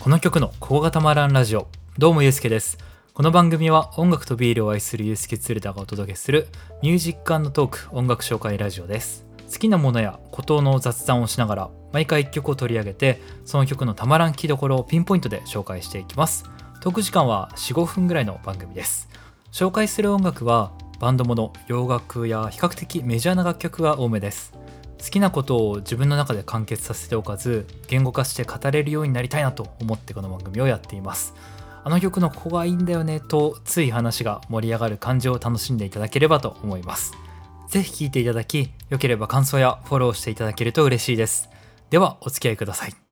[0.00, 1.66] この曲のここがたまらんラジオ。
[1.98, 2.78] どうもゆうすけです。
[3.14, 6.46] この番組は音楽とビールを愛するゆうすけツルダがお届けする
[6.82, 9.26] ミュージックトーク音楽紹介ラジオです。
[9.52, 16.44] 好きなものやことの雑談をしながら毎回1曲を取り上げてその曲のたまらん聴きどころをピンポイントで紹介していきます。
[16.80, 19.08] トーク時間は45分ぐらいの番組です。
[19.50, 20.70] 紹介する音楽は
[21.00, 24.57] バンドもの洋楽や比較的メジャーな楽曲が多めです。
[24.98, 31.34] 好きなことを自分の中で完結させておかず言語化して語れるようになりたいなと思ってこの番組をやっています。
[31.84, 37.14] あの曲のここがいいんだよねとつい話が盛り上がる感じを楽しんでいただければと思います。
[37.68, 41.48] ぜひ聴いていただき良ければ感想やフォローしていただけると嬉しいです。
[41.90, 43.07] ではお付き合いください。